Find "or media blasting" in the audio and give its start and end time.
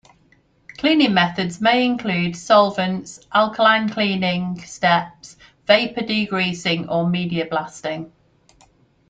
6.89-8.11